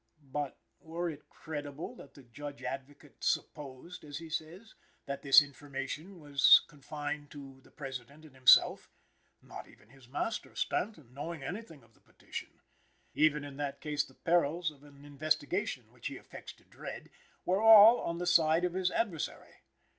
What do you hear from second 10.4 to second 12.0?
Stanton, knowing anything of